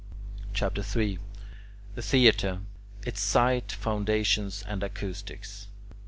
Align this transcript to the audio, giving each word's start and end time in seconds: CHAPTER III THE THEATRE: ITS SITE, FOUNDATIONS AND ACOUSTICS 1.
CHAPTER 0.55 0.81
III 0.81 1.19
THE 1.93 2.01
THEATRE: 2.01 2.61
ITS 3.05 3.19
SITE, 3.21 3.71
FOUNDATIONS 3.71 4.63
AND 4.67 4.81
ACOUSTICS 4.81 5.67
1. 5.91 5.97